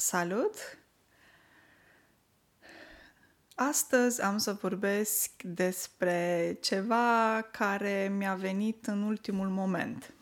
[0.00, 0.78] Salut!
[3.54, 10.14] Astăzi am să vorbesc despre ceva care mi-a venit în ultimul moment.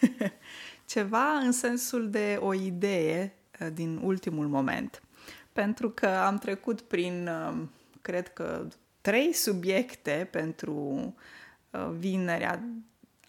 [0.86, 5.02] ceva în sensul de o idee uh, din ultimul moment.
[5.52, 7.62] Pentru că am trecut prin, uh,
[8.02, 8.66] cred că,
[9.00, 10.74] trei subiecte pentru
[11.70, 12.64] uh, vinerea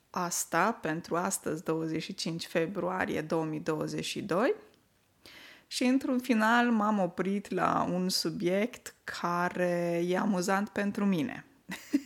[0.10, 4.56] asta, pentru astăzi, 25 februarie 2022
[5.72, 11.46] și într-un final m-am oprit la un subiect care e amuzant pentru mine.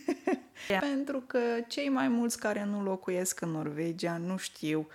[0.90, 4.88] pentru că cei mai mulți care nu locuiesc în Norvegia nu știu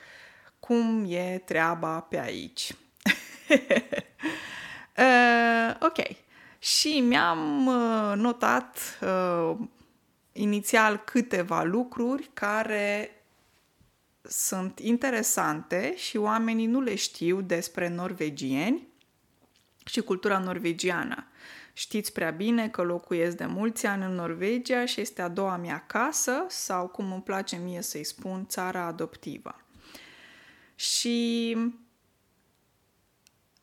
[0.59, 2.71] cum e treaba pe aici.
[4.97, 5.97] uh, ok.
[6.59, 9.58] Și mi-am uh, notat uh,
[10.31, 13.09] inițial câteva lucruri care
[14.23, 18.88] sunt interesante și oamenii nu le știu despre norvegieni
[19.85, 21.25] și cultura norvegiană.
[21.73, 25.83] Știți prea bine că locuiesc de mulți ani în Norvegia și este a doua mea
[25.88, 29.55] casă sau, cum îmi place mie să-i spun, țara adoptivă.
[30.75, 31.58] Și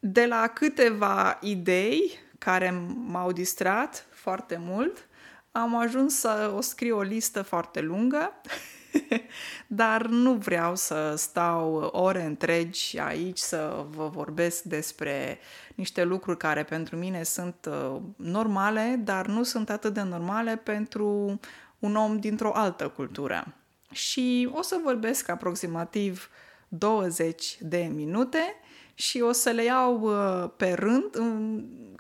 [0.01, 5.09] de la câteva idei care m-au distrat foarte mult,
[5.53, 8.33] am ajuns să o scriu o listă foarte lungă
[9.67, 15.39] Dar nu vreau să stau ore întregi aici să vă vorbesc despre
[15.75, 21.41] niște lucruri care pentru mine sunt uh, normale, dar nu sunt atât de normale pentru
[21.79, 23.55] un om dintr-o altă cultură.
[23.93, 26.31] Și o să vorbesc aproximativ
[26.69, 28.55] 20 de minute
[28.95, 31.17] și o să le iau uh, pe rând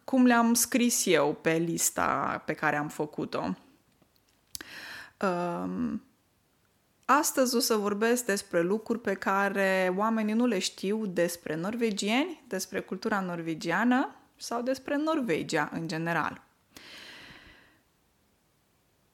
[0.04, 3.56] cum le-am scris eu pe lista pe care am făcut-o.
[5.20, 6.02] Um,
[7.10, 12.80] Astăzi o să vorbesc despre lucruri pe care oamenii nu le știu despre norvegieni, despre
[12.80, 16.42] cultura norvegiană sau despre Norvegia în general.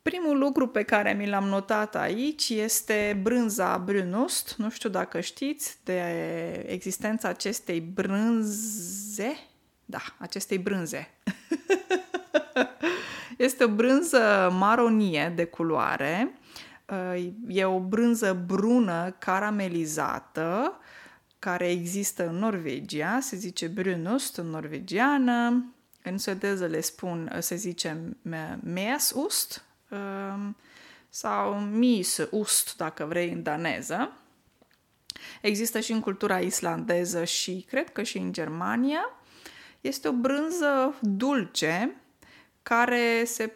[0.02, 4.54] Primul lucru pe care mi l-am notat aici este brânza brunost.
[4.56, 6.00] Nu știu dacă știți de
[6.66, 9.36] existența acestei brânze.
[9.84, 11.10] Da, acestei brânze.
[13.36, 16.38] este o brânză maronie de culoare
[17.48, 20.78] E o brânză brună caramelizată
[21.38, 25.64] care există în Norvegia, se zice brunost în norvegiană,
[26.02, 28.16] în suedeză le spun, se zice
[28.62, 30.56] mesust um,
[31.08, 34.12] sau misust, dacă vrei, în daneză.
[35.40, 39.10] Există și în cultura islandeză și cred că și în Germania.
[39.80, 41.96] Este o brânză dulce
[42.62, 43.52] care se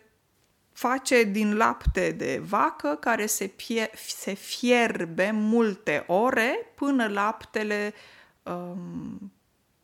[0.79, 7.95] face din lapte de vacă care se, pie- se fierbe multe ore până laptele
[8.43, 9.33] um,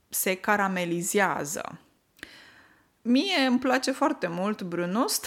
[0.09, 1.79] se caramelizează.
[3.03, 5.27] Mie îmi place foarte mult brunost.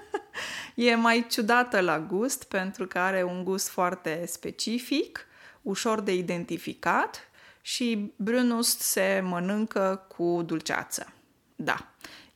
[0.74, 5.26] e mai ciudată la gust pentru că are un gust foarte specific,
[5.62, 11.12] ușor de identificat și brunost se mănâncă cu dulceață.
[11.56, 11.87] Da.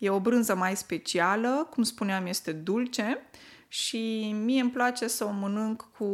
[0.03, 3.27] E o brânză mai specială, cum spuneam, este dulce
[3.69, 6.07] și mie îmi place să o mănânc cu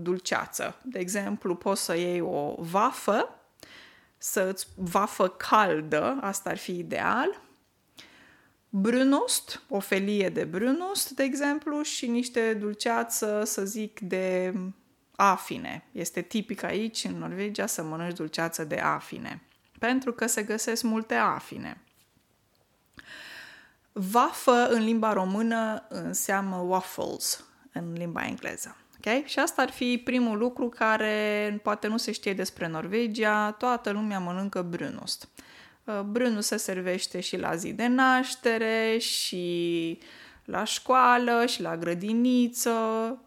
[0.00, 0.80] dulceață.
[0.82, 3.28] De exemplu, poți să iei o vafă,
[4.18, 7.40] să-ți vafă caldă, asta ar fi ideal,
[8.68, 14.54] brunost, o felie de brunost, de exemplu, și niște dulceață, să zic, de
[15.16, 15.88] afine.
[15.92, 19.42] Este tipic aici, în Norvegia, să mănânci dulceață de afine,
[19.78, 21.80] pentru că se găsesc multe afine.
[23.98, 28.76] Vafă în limba română înseamnă waffles în limba engleză.
[28.98, 29.22] Okay?
[29.26, 33.50] Și asta ar fi primul lucru care poate nu se știe despre Norvegia.
[33.50, 35.28] Toată lumea mănâncă brunost.
[35.84, 39.98] Uh, brunost se servește și la zi de naștere și
[40.44, 42.70] la școală și la grădiniță,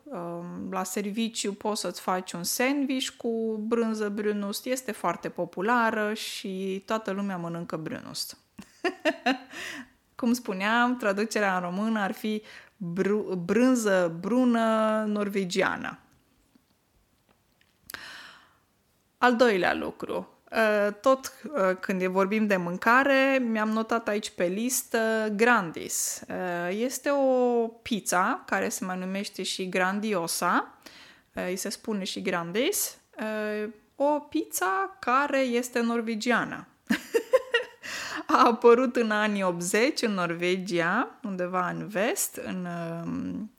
[0.03, 6.83] um, la serviciu poți să-ți faci un sandwich cu brânză brunust, este foarte populară și
[6.85, 8.37] toată lumea mănâncă brunust.
[10.19, 12.43] Cum spuneam, traducerea în română ar fi
[12.75, 15.99] br- brânză brună norvegiană.
[19.17, 20.27] Al doilea lucru,
[20.87, 26.21] ă, tot ă, când vorbim de mâncare, mi-am notat aici pe listă Grandis.
[26.29, 30.77] Ă, este o pizza care se mai numește și Grandiosa,
[31.33, 32.97] îi se spune și Grandis,
[33.95, 36.67] o pizza care este norvegiană.
[38.31, 42.67] a apărut în anii 80 în Norvegia, undeva în vest, în,
[43.03, 43.51] um,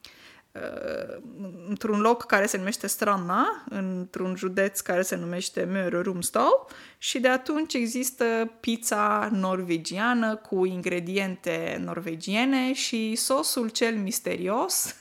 [1.67, 6.67] într-un loc care se numește Strana, într-un județ care se numește Møre og Romsdal
[6.97, 14.95] și de atunci există pizza norvegiană cu ingrediente norvegiene și sosul cel misterios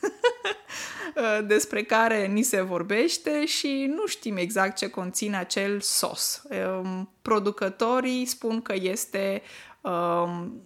[1.47, 6.43] despre care ni se vorbește și nu știm exact ce conține acel sos.
[6.82, 9.43] Um, producătorii spun că este
[9.81, 10.62] um,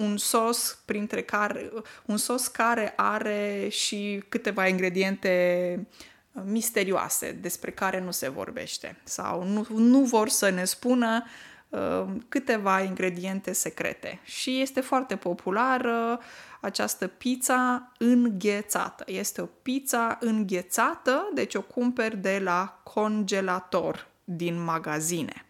[0.00, 1.70] un sos printre care
[2.06, 5.86] un sos care are și câteva ingrediente
[6.44, 11.24] misterioase despre care nu se vorbește sau nu, nu vor să ne spună
[11.68, 14.20] uh, câteva ingrediente secrete.
[14.24, 16.20] Și este foarte populară
[16.60, 19.04] această pizza înghețată.
[19.06, 25.44] Este o pizza înghețată, deci o cumperi de la congelator din magazine.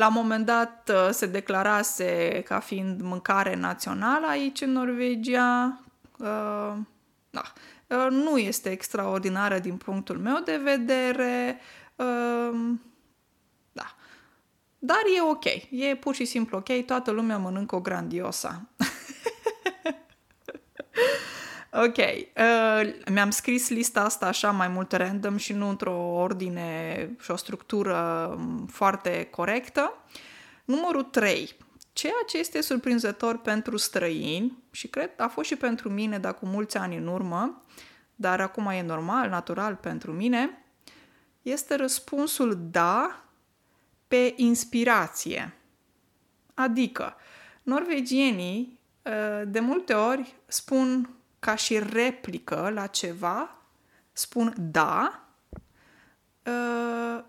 [0.00, 5.80] La un moment dat uh, se declarase ca fiind mâncare națională aici în Norvegia.
[6.18, 6.76] Uh,
[7.30, 7.42] da.
[7.86, 11.60] Uh, nu este extraordinară din punctul meu de vedere.
[13.72, 13.94] Da.
[14.78, 15.44] Dar e ok.
[15.70, 16.84] E pur și simplu ok.
[16.86, 18.62] Toată lumea mănâncă o grandiosa.
[21.72, 27.30] Ok, uh, mi-am scris lista asta așa mai mult random și nu într-o ordine și
[27.30, 27.96] o structură
[28.36, 29.92] um, foarte corectă.
[30.64, 31.56] Numărul 3.
[31.92, 36.46] Ceea ce este surprinzător pentru străini și cred a fost și pentru mine, dar cu
[36.46, 37.62] mulți ani în urmă,
[38.14, 40.64] dar acum e normal, natural pentru mine,
[41.42, 43.24] este răspunsul da
[44.08, 45.54] pe inspirație.
[46.54, 47.14] Adică,
[47.62, 53.56] norvegienii uh, de multe ori spun ca și replică la ceva,
[54.12, 55.28] spun da
[56.46, 57.24] uh,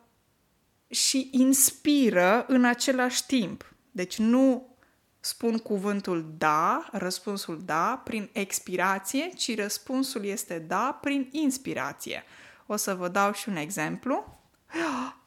[0.87, 3.73] și inspiră în același timp.
[3.91, 4.75] Deci nu
[5.19, 12.23] spun cuvântul da, răspunsul da, prin expirație, ci răspunsul este da prin inspirație.
[12.65, 14.39] O să vă dau și un exemplu.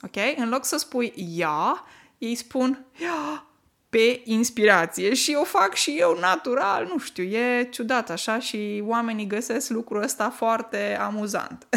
[0.00, 0.16] Ok?
[0.36, 1.84] În loc să spui ia,
[2.18, 3.46] ei spun ia,
[3.90, 9.26] pe inspirație și o fac și eu natural, nu știu, e ciudat așa și oamenii
[9.26, 11.66] găsesc lucrul ăsta foarte amuzant.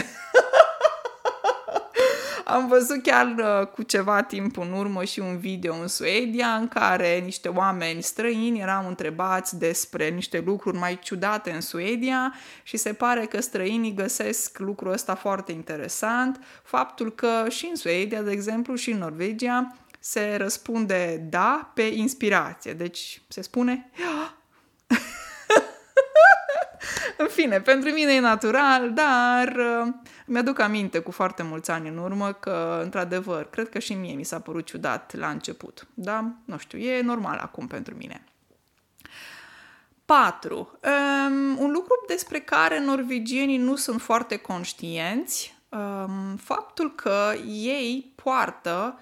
[2.50, 6.67] Am văzut chiar uh, cu ceva timp în urmă și un video în Suedia în
[6.67, 12.33] care niște oameni străini erau întrebați despre niște lucruri mai ciudate în Suedia
[12.63, 16.39] și se pare că străinii găsesc lucrul ăsta foarte interesant.
[16.63, 22.73] Faptul că și în Suedia, de exemplu, și în Norvegia, se răspunde da pe inspirație.
[22.73, 23.89] Deci se spune
[27.17, 29.93] În fine, pentru mine e natural, dar uh,
[30.25, 34.23] mi-aduc aminte cu foarte mulți ani în urmă că, într-adevăr, cred că și mie mi
[34.23, 35.87] s-a părut ciudat la început.
[35.93, 36.31] Da?
[36.45, 38.23] Nu știu, e normal acum pentru mine.
[40.05, 40.57] 4.
[40.57, 48.99] Um, un lucru despre care norvegienii nu sunt foarte conștienți, um, faptul că ei poartă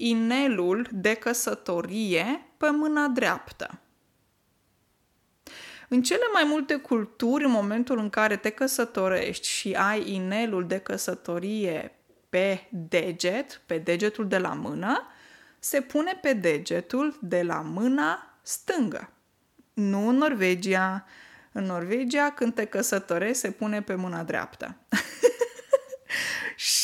[0.00, 3.80] inelul de căsătorie pe mâna dreaptă.
[5.88, 10.78] În cele mai multe culturi, în momentul în care te căsătorești și ai inelul de
[10.78, 11.94] căsătorie
[12.28, 15.06] pe deget, pe degetul de la mână,
[15.58, 19.10] se pune pe degetul de la mâna stângă.
[19.72, 21.06] Nu în Norvegia.
[21.52, 24.76] În Norvegia, când te căsătorești, se pune pe mâna dreaptă.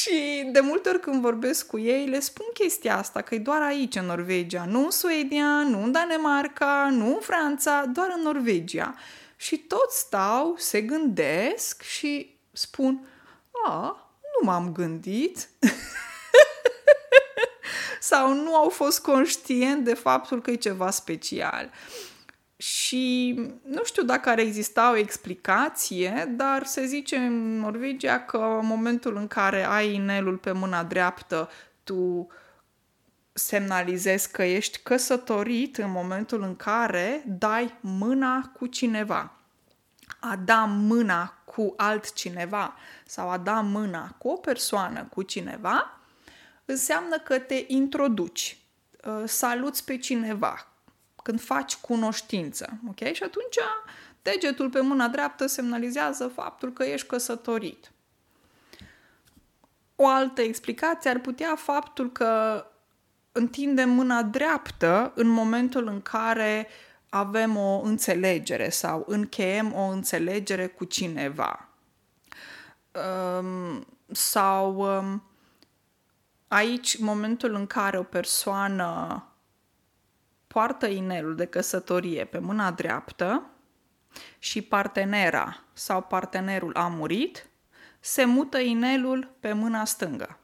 [0.06, 3.62] Și de multe ori când vorbesc cu ei, le spun chestia asta, că e doar
[3.62, 8.95] aici, în Norvegia, nu în Suedia, nu în Danemarca, nu în Franța, doar în Norvegia.
[9.37, 13.09] Și toți stau, se gândesc și spun,
[13.64, 15.49] a, nu m-am gândit.
[18.00, 21.71] Sau nu au fost conștient de faptul că e ceva special.
[22.56, 28.66] Și nu știu dacă ar exista o explicație, dar se zice în Norvegia că în
[28.66, 31.50] momentul în care ai inelul pe mâna dreaptă,
[31.84, 32.28] tu
[33.32, 39.32] semnalizezi că ești căsătorit în momentul în care dai mâna cu cineva.
[40.20, 42.75] A da mâna cu altcineva
[43.06, 46.00] sau a da mâna cu o persoană, cu cineva,
[46.64, 48.58] înseamnă că te introduci,
[49.04, 50.75] uh, saluți pe cineva,
[51.26, 52.78] când faci cunoștință.
[52.88, 53.12] Ok?
[53.12, 53.56] Și atunci
[54.23, 57.92] degetul pe mâna dreaptă semnalizează faptul că ești căsătorit.
[59.97, 62.64] O altă explicație ar putea faptul că
[63.33, 66.68] întindem mâna dreaptă în momentul în care
[67.09, 71.68] avem o înțelegere sau încheiem o înțelegere cu cineva.
[73.40, 75.23] Um, sau um,
[76.49, 79.23] aici, momentul în care o persoană
[80.47, 83.50] poartă inelul de căsătorie pe mâna dreaptă,
[84.38, 87.47] și partenera sau partenerul a murit,
[88.00, 90.38] se mută inelul pe mâna stângă.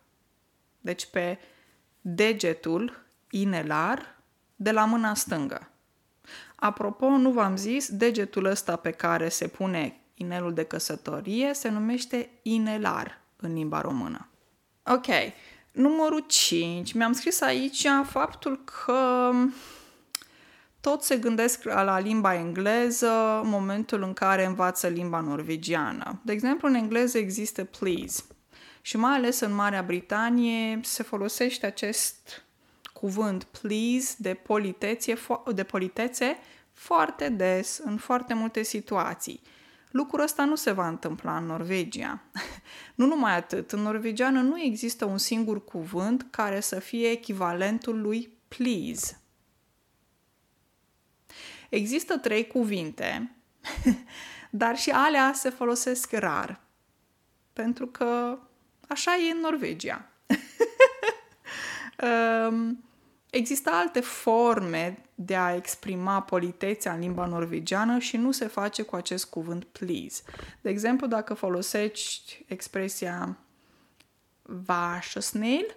[0.81, 1.39] Deci pe
[2.01, 4.17] degetul inelar
[4.57, 5.71] de la mâna stângă.
[6.57, 12.31] Apropo, nu v-am zis, degetul ăsta pe care se pune inelul de căsătorie se numește
[12.43, 14.29] inelar în limba română.
[14.83, 15.07] Ok,
[15.73, 16.93] numărul 5.
[16.93, 19.31] Mi-am scris aici faptul că
[20.83, 26.21] tot se gândesc la limba engleză în momentul în care învață limba norvegiană.
[26.25, 28.23] De exemplu, în engleză există please
[28.81, 32.45] și mai ales în Marea Britanie se folosește acest
[32.93, 35.15] cuvânt please de politețe,
[35.55, 36.39] de politețe
[36.73, 39.41] foarte des, în foarte multe situații.
[39.91, 42.23] Lucrul ăsta nu se va întâmpla în Norvegia.
[42.95, 48.33] nu numai atât, în norvegiană nu există un singur cuvânt care să fie echivalentul lui
[48.49, 49.22] please.
[51.73, 53.37] Există trei cuvinte,
[54.51, 56.61] dar și alea se folosesc rar,
[57.53, 58.39] pentru că
[58.89, 60.11] așa e în Norvegia.
[62.49, 62.85] um,
[63.31, 68.97] Există alte forme de a exprima politețea în limba norvegiană și nu se face cu
[68.97, 70.23] acest cuvânt please.
[70.61, 73.39] De exemplu, dacă folosești expresia
[74.43, 75.77] vașăsnel,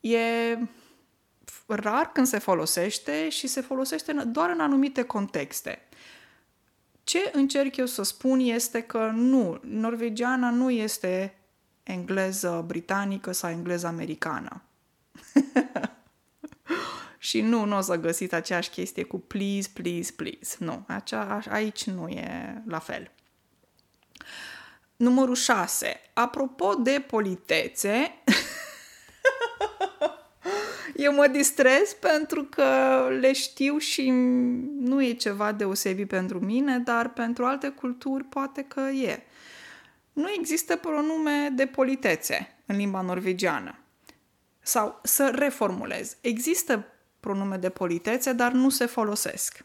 [0.00, 0.18] e
[1.68, 5.82] rar când se folosește și se folosește doar în anumite contexte.
[7.04, 11.34] Ce încerc eu să spun este că nu, norvegiana nu este
[11.82, 14.62] engleză britanică sau engleză americană.
[17.18, 20.56] Și nu, nu o să găsiți aceeași chestie cu please, please, please.
[20.58, 23.10] Nu, acea, aici nu e la fel.
[24.96, 26.00] Numărul 6.
[26.12, 28.14] Apropo de politețe,
[30.98, 34.10] eu mă distrez pentru că le știu și
[34.78, 39.22] nu e ceva deosebit pentru mine, dar pentru alte culturi poate că e.
[40.12, 43.78] Nu există pronume de politețe în limba norvegiană.
[44.60, 46.16] Sau să reformulez.
[46.20, 46.86] Există
[47.20, 49.64] pronume de politețe, dar nu se folosesc.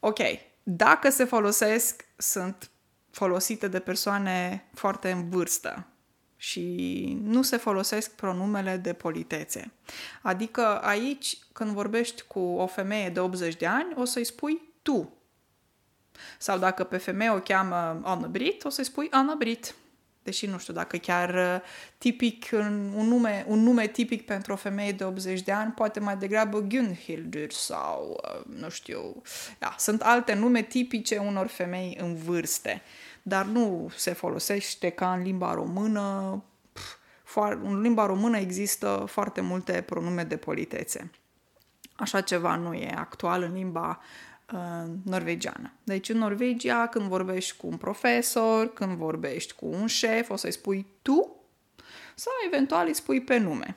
[0.00, 0.18] Ok,
[0.62, 2.70] dacă se folosesc, sunt
[3.10, 5.91] folosite de persoane foarte în vârstă
[6.42, 9.70] și nu se folosesc pronumele de politețe.
[10.22, 15.12] Adică aici, când vorbești cu o femeie de 80 de ani, o să-i spui tu.
[16.38, 19.74] Sau dacă pe femeie o cheamă Anna Brit, o să-i spui Anna Brit
[20.22, 21.60] deși nu știu dacă chiar uh,
[21.98, 22.48] tipic,
[22.94, 26.60] un nume, un nume tipic pentru o femeie de 80 de ani, poate mai degrabă
[26.60, 29.22] Gunhildur sau, uh, nu știu,
[29.58, 32.82] da, sunt alte nume tipice unor femei în vârste,
[33.22, 36.42] dar nu se folosește ca în limba română,
[37.62, 41.10] în limba română există foarte multe pronume de politețe.
[41.96, 44.00] Așa ceva nu e actual în limba
[44.52, 45.72] uh, norvegiană.
[45.84, 50.52] Deci în Norvegia, când vorbești cu un profesor, când vorbești cu un șef, o să-i
[50.52, 51.36] spui tu
[52.14, 53.76] sau eventual îi spui pe nume.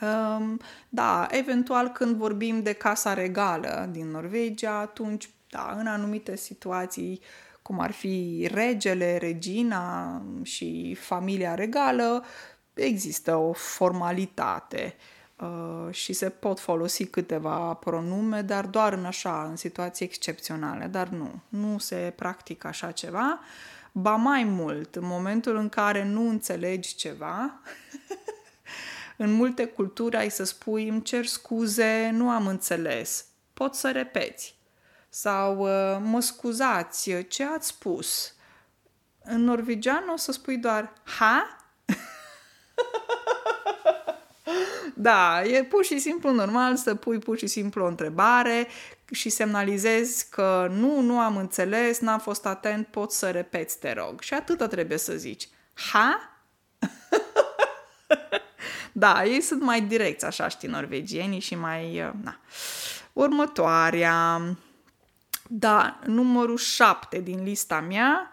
[0.00, 7.20] Um, da, eventual când vorbim de casa regală din Norvegia, atunci, da, în anumite situații,
[7.62, 12.24] cum ar fi regele, regina și familia regală,
[12.74, 14.96] există o formalitate
[15.42, 21.08] Uh, și se pot folosi câteva pronume, dar doar în așa, în situații excepționale, dar
[21.08, 23.40] nu, nu se practică așa ceva.
[23.92, 27.60] Ba mai mult, în momentul în care nu înțelegi ceva,
[29.16, 34.54] în multe culturi ai să spui îmi cer scuze, nu am înțeles, pot să repeți.
[35.14, 38.34] Sau uh, mă scuzați, ce ați spus?
[39.24, 41.56] În norvegian o să spui doar ha?
[44.94, 48.68] Da, e pur și simplu normal să pui pur și simplu o întrebare
[49.10, 54.20] și semnalizezi că nu, nu am înțeles, n-am fost atent, pot să repeți, te rog.
[54.20, 55.48] Și atâta trebuie să zici.
[55.92, 56.38] Ha?
[58.92, 62.02] da, ei sunt mai direcți, așa știi, norvegienii și mai...
[62.02, 62.40] Uh, na.
[63.12, 64.40] Următoarea,
[65.54, 68.30] da, numărul 7 din lista mea,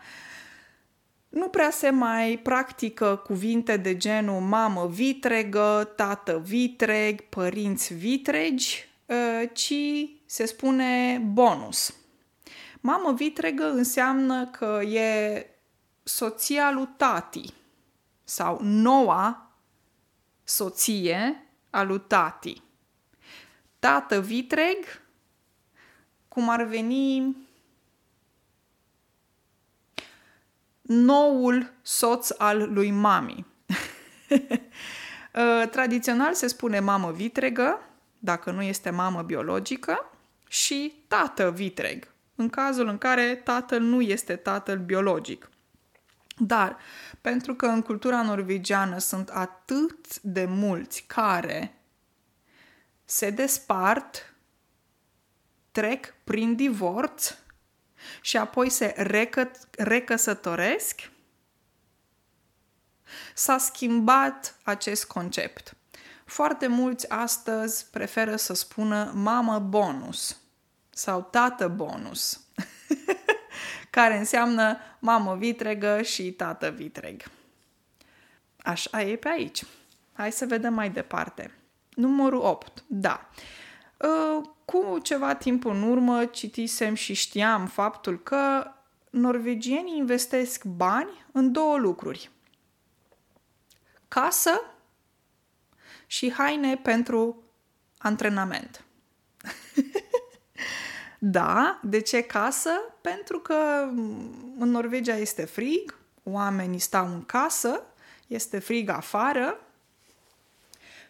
[1.29, 9.45] nu prea se mai practică cuvinte de genul mamă vitregă, tată vitreg, părinți vitregi, ă,
[9.45, 9.73] ci
[10.25, 11.93] se spune bonus.
[12.79, 15.45] Mamă vitregă înseamnă că e
[16.03, 17.53] soția lui tati
[18.23, 19.53] sau noua
[20.43, 22.61] soție a lui tati.
[23.79, 24.77] Tată vitreg,
[26.29, 27.35] cum ar veni
[30.81, 33.45] noul soț al lui mami.
[35.33, 37.79] Uh, tradițional se spune mamă vitregă,
[38.19, 40.11] dacă nu este mamă biologică,
[40.47, 45.49] și tată vitreg, în cazul în care tatăl nu este tatăl biologic.
[46.37, 46.77] Dar
[47.21, 51.81] pentru că în cultura norvegiană sunt atât de mulți care
[53.05, 54.28] se despart,
[55.71, 57.35] trec prin divorț
[58.21, 61.11] și apoi se recă- recăsătoresc,
[63.33, 65.73] s-a schimbat acest concept.
[66.25, 70.39] Foarte mulți astăzi preferă să spună mamă bonus
[70.89, 72.41] sau tată bonus,
[73.89, 77.23] care înseamnă mamă vitregă și tată vitreg.
[78.63, 79.63] Așa e pe aici.
[80.13, 81.53] Hai să vedem mai departe.
[81.89, 82.83] Numărul 8.
[82.87, 83.29] Da.
[84.01, 88.71] Ă, cu ceva timp în urmă citisem și știam faptul că
[89.09, 92.29] norvegienii investesc bani în două lucruri.
[94.07, 94.61] Casă
[96.07, 97.43] și haine pentru
[97.97, 98.83] antrenament.
[101.19, 102.71] da, de ce casă?
[103.01, 103.89] Pentru că
[104.57, 107.83] în Norvegia este frig, oamenii stau în casă,
[108.27, 109.59] este frig afară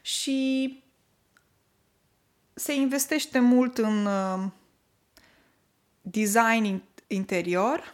[0.02, 0.84] și
[2.60, 4.44] se investește mult în uh,
[6.02, 7.94] design interior,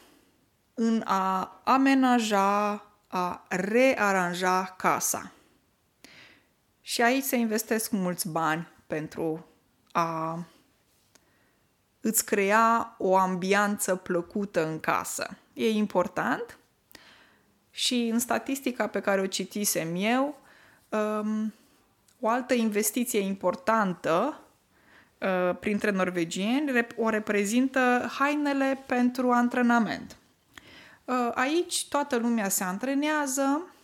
[0.74, 2.72] în a amenaja,
[3.08, 5.32] a rearanja casa.
[6.82, 9.46] Și aici se investesc mulți bani pentru
[9.92, 10.40] a
[12.02, 15.38] îți crea o ambianță plăcută în casă.
[15.54, 16.58] E important
[17.72, 20.38] și în statistica pe care o citisem eu,
[20.90, 21.54] um,
[22.20, 24.45] o altă investiție importantă uh,
[25.60, 30.18] printre norvegieni o reprezintă hainele pentru antrenament.
[31.06, 33.76] Uh, aici toată lumea se antrenează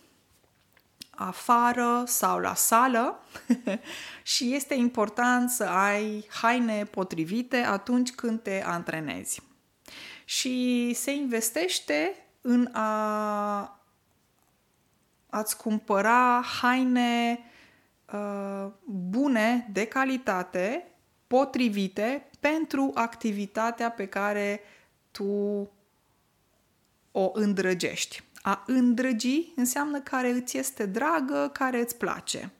[1.10, 3.20] afară sau la sală
[4.32, 9.42] și este important să ai haine potrivite atunci când te antrenezi.
[10.24, 13.76] Și se investește în a
[15.30, 17.38] ați cumpăra haine
[18.12, 20.91] uh, bune, de calitate,
[21.32, 24.60] potrivite pentru activitatea pe care
[25.10, 25.70] tu
[27.12, 28.22] o îndrăgești.
[28.42, 32.50] A îndrăgi înseamnă care îți este dragă, care îți place.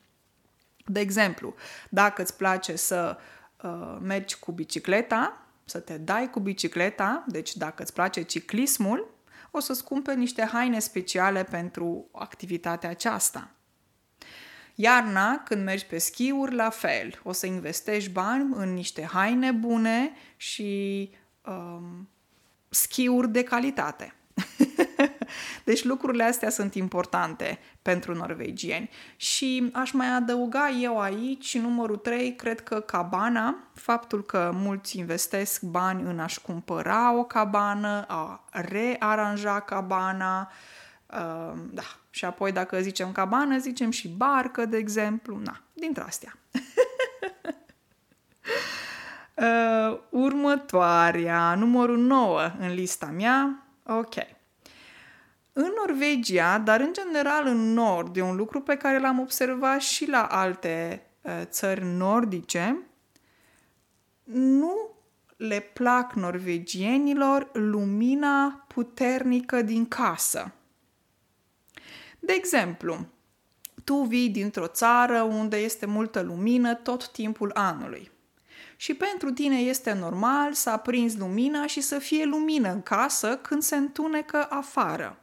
[0.87, 1.55] De exemplu,
[1.89, 3.19] dacă îți place să
[3.63, 9.15] uh, mergi cu bicicleta, să te dai cu bicicleta, deci dacă îți place ciclismul,
[9.51, 13.51] o să-ți cumperi niște haine speciale pentru activitatea aceasta.
[14.75, 17.21] Iarna, când mergi pe schiuri, la fel.
[17.23, 21.11] O să investești bani în niște haine bune și
[21.47, 22.09] um,
[22.69, 24.15] schiuri de calitate.
[25.65, 28.91] deci lucrurile astea sunt importante pentru norvegieni.
[29.17, 35.63] Și aș mai adăuga eu aici, numărul 3, cred că cabana, faptul că mulți investesc
[35.63, 40.51] bani în a-și cumpăra o cabană, a rearanja cabana,
[41.07, 46.39] uh, da, și apoi dacă zicem cabană, zicem și barcă, de exemplu, na, dintre astea.
[49.37, 54.15] uh, următoarea, numărul 9 în lista mea, ok.
[55.53, 60.09] În Norvegia, dar în general în nord, e un lucru pe care l-am observat și
[60.09, 62.87] la alte uh, țări nordice,
[64.25, 64.91] nu
[65.37, 70.53] le plac norvegienilor lumina puternică din casă.
[72.25, 73.07] De exemplu,
[73.85, 78.11] tu vii dintr-o țară unde este multă lumină tot timpul anului.
[78.77, 83.63] Și pentru tine este normal să aprinzi lumina și să fie lumină în casă când
[83.63, 85.19] se întunecă afară.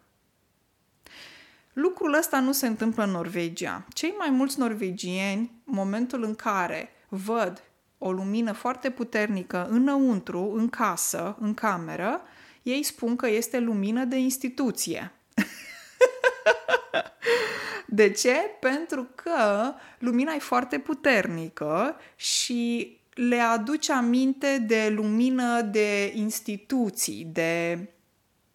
[1.73, 3.85] Lucrul ăsta nu se întâmplă în Norvegia.
[3.93, 7.63] Cei mai mulți norvegieni, în momentul în care văd
[7.97, 12.21] o lumină foarte puternică înăuntru, în casă, în cameră,
[12.63, 15.11] ei spun că este lumină de instituție.
[17.91, 18.35] De ce?
[18.59, 27.79] Pentru că lumina e foarte puternică și le aduce aminte de lumină de instituții, de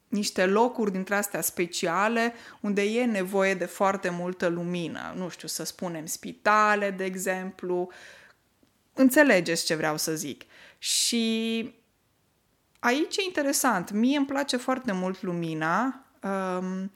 [0.08, 5.12] niște locuri dintre astea speciale unde e nevoie de foarte multă lumină.
[5.16, 7.90] Nu știu, să spunem spitale, de exemplu.
[8.92, 10.42] Înțelegeți ce vreau să zic.
[10.78, 11.74] Și
[12.78, 13.90] aici e interesant.
[13.90, 16.04] Mie îmi place foarte mult lumina.
[16.22, 16.92] Um,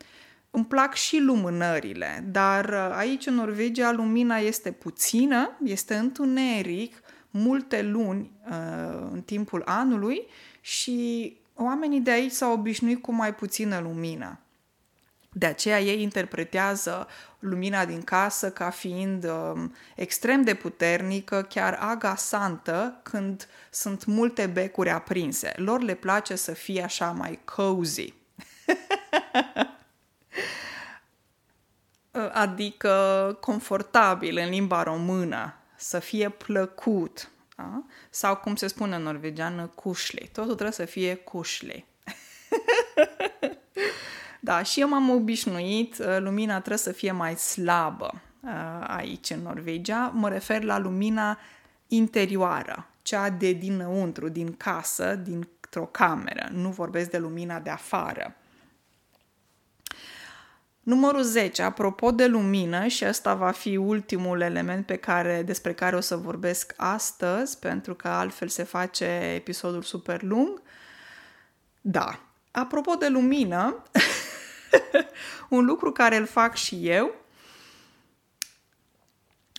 [0.51, 7.83] îmi plac și lumânările, dar uh, aici în Norvegia lumina este puțină, este întuneric, multe
[7.83, 10.27] luni uh, în timpul anului
[10.61, 14.39] și oamenii de aici s-au obișnuit cu mai puțină lumină.
[15.33, 17.07] De aceea ei interpretează
[17.39, 24.91] lumina din casă ca fiind um, extrem de puternică, chiar agasantă când sunt multe becuri
[24.91, 25.53] aprinse.
[25.57, 28.15] Lor le place să fie așa mai cozy.
[32.33, 37.31] adică confortabil în limba română, să fie plăcut.
[37.57, 37.83] Da?
[38.11, 40.29] Sau cum se spune în norvegiană, cușle.
[40.33, 41.85] Totul trebuie să fie cușle.
[44.41, 48.51] Da, și eu m-am obișnuit, uh, lumina trebuie să fie mai slabă uh,
[48.87, 50.13] aici în Norvegia.
[50.15, 51.39] Mă refer la lumina
[51.87, 56.49] interioară, cea de dinăuntru, din casă, dintr-o cameră.
[56.53, 58.37] Nu vorbesc de lumina de afară.
[60.89, 65.97] Numărul 10, apropo de lumină, și ăsta va fi ultimul element pe care, despre care
[65.97, 70.63] o să vorbesc astăzi, pentru că altfel se face episodul super lung.
[71.81, 72.21] Da,
[72.51, 73.83] apropo de lumină,
[75.49, 77.15] un lucru care îl fac și eu.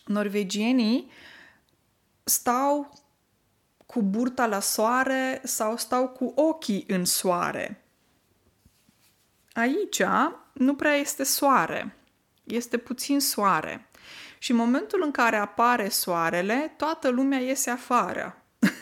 [0.06, 1.12] Norvegienii
[2.24, 2.94] stau
[3.86, 7.84] cu burta la soare sau stau cu ochii în soare.
[9.60, 10.02] Aici
[10.54, 11.95] nu prea este soare,
[12.43, 13.89] este puțin soare.
[14.38, 18.43] Și în momentul în care apare soarele, toată lumea iese afară.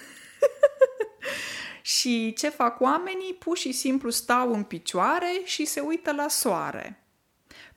[1.82, 3.34] Și ce fac oamenii?
[3.34, 7.04] Pur și simplu stau în picioare și se uită la soare.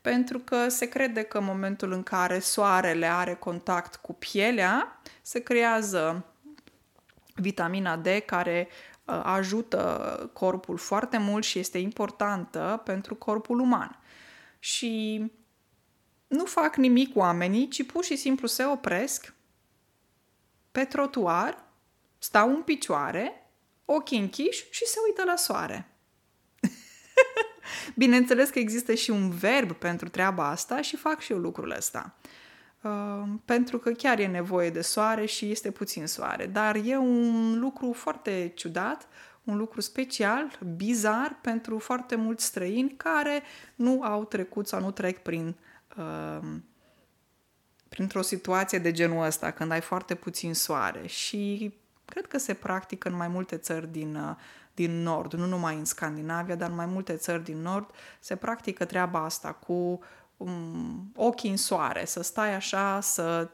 [0.00, 5.40] Pentru că se crede că în momentul în care soarele are contact cu pielea, se
[5.40, 6.24] creează
[7.34, 8.89] vitamina D care uh,
[9.24, 13.98] ajută corpul foarte mult și este importantă pentru corpul uman.
[14.58, 15.24] Și
[16.26, 19.34] nu fac nimic oamenii, ci pur și simplu se opresc
[20.72, 21.64] pe trotuar,
[22.18, 23.50] stau în picioare
[23.84, 25.88] ochii închiși și se uită la soare.
[27.96, 32.14] Bineînțeles că există și un verb pentru treaba asta și fac și eu lucrul ăsta.
[32.22, 32.30] Uh,
[33.44, 36.46] pentru că chiar e nevoie de soare și este puțin soare.
[36.46, 39.08] Dar e un lucru foarte ciudat,
[39.44, 43.42] un lucru special, bizar pentru foarte mulți străini care
[43.74, 45.56] nu au trecut sau nu trec prin
[45.96, 46.48] uh,
[47.88, 51.72] printr-o situație de genul ăsta, când ai foarte puțin soare și
[52.10, 54.36] Cred că se practică în mai multe țări din, uh,
[54.74, 57.90] din nord, nu numai în Scandinavia, dar în mai multe țări din nord
[58.20, 60.00] se practică treaba asta cu
[60.40, 63.48] um, ochii în soare, să stai așa, să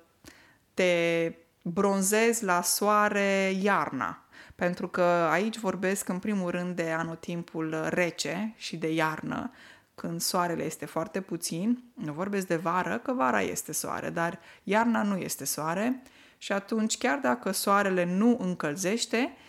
[0.74, 4.24] te bronzezi la soare iarna.
[4.54, 9.50] Pentru că aici vorbesc în primul rând de anotimpul rece și de iarnă,
[9.94, 11.84] când soarele este foarte puțin.
[11.94, 16.02] Nu vorbesc de vară, că vara este soare, dar iarna nu este soare
[16.38, 19.45] și atunci, chiar dacă soarele nu încălzește, ă,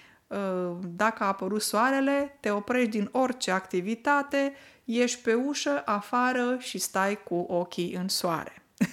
[0.82, 7.24] dacă a apărut soarele, te oprești din orice activitate, ieși pe ușă, afară și stai
[7.24, 8.62] cu ochii în soare.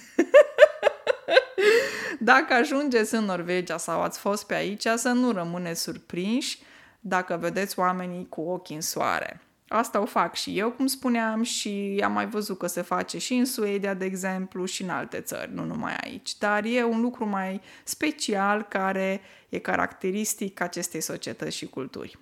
[2.19, 6.59] dacă ajungeți în Norvegia sau ați fost pe aici, să nu rămâneți surprinși
[6.99, 9.41] dacă vedeți oamenii cu ochii în soare.
[9.67, 13.33] Asta o fac și eu, cum spuneam, și am mai văzut că se face și
[13.33, 16.37] în Suedia, de exemplu, și în alte țări, nu numai aici.
[16.37, 22.17] Dar e un lucru mai special care e caracteristic acestei societăți și culturi.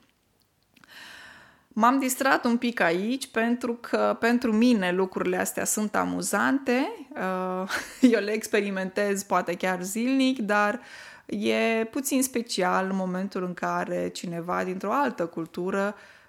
[1.68, 6.92] M-am distrat un pic aici pentru că pentru mine lucrurile astea sunt amuzante.
[7.10, 7.70] Uh,
[8.14, 10.80] eu le experimentez poate chiar zilnic, dar
[11.26, 16.22] e puțin special în momentul în care cineva dintr-o altă cultură uh,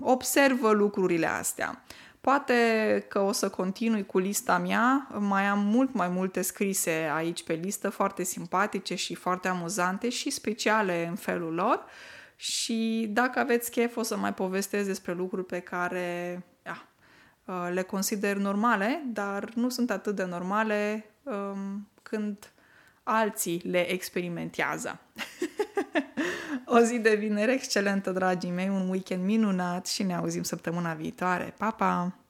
[0.00, 1.84] observă lucrurile astea.
[2.20, 7.44] Poate că o să continui cu lista mea, mai am mult mai multe scrise aici
[7.44, 11.84] pe listă, foarte simpatice și foarte amuzante și speciale în felul lor.
[12.36, 16.88] Și dacă aveți chef, o să mai povestesc despre lucruri pe care ia,
[17.44, 22.52] uh, le consider normale, dar nu sunt atât de normale um, când
[23.02, 25.00] alții le experimentează.
[26.66, 31.54] O zi de vineri excelentă, dragii mei, un weekend minunat și ne auzim săptămâna viitoare.
[31.58, 32.23] Pa, pa!